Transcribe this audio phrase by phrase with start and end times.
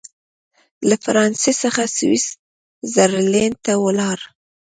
[0.87, 2.25] له فرانسې څخه سویس
[2.93, 4.19] زرلینډ ته ولاړ.